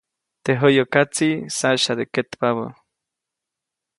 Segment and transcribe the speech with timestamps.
[0.43, 2.65] Teʼ jäyäkatsiʼ saʼsyade ketpabä.